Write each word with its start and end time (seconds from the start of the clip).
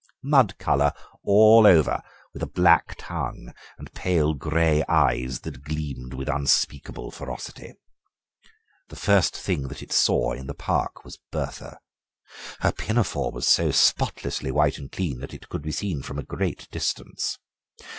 "Mud 0.23 0.57
colour 0.57 0.93
all 1.23 1.67
over, 1.67 2.01
with 2.33 2.41
a 2.41 2.47
black 2.49 2.95
tongue 2.97 3.53
and 3.77 3.93
pale 3.93 4.33
grey 4.33 4.83
eyes 4.89 5.41
that 5.41 5.61
gleamed 5.61 6.15
with 6.15 6.27
unspeakable 6.27 7.11
ferocity. 7.11 7.75
The 8.89 8.95
first 8.95 9.37
thing 9.37 9.67
that 9.67 9.83
it 9.83 9.91
saw 9.91 10.31
in 10.31 10.47
the 10.47 10.55
park 10.55 11.05
was 11.05 11.19
Bertha; 11.31 11.77
her 12.61 12.71
pinafore 12.71 13.31
was 13.31 13.47
so 13.47 13.69
spotlessly 13.69 14.49
white 14.49 14.79
and 14.79 14.91
clean 14.91 15.19
that 15.19 15.35
it 15.35 15.49
could 15.49 15.61
be 15.61 15.71
seen 15.71 16.01
from 16.01 16.17
a 16.17 16.23
great 16.23 16.67
distance. 16.71 17.37